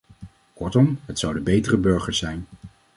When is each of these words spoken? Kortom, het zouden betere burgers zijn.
Kortom, 0.53 0.99
het 1.05 1.19
zouden 1.19 1.43
betere 1.43 1.77
burgers 1.77 2.17
zijn. 2.17 2.45